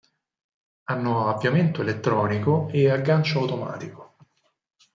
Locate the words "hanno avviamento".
0.85-1.81